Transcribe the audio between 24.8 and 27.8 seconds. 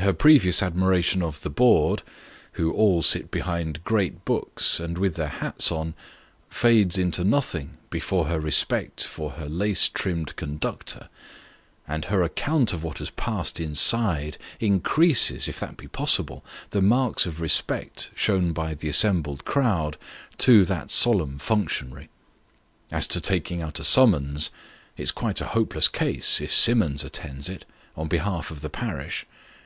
it's quite a hopeless case if Simmons attends it,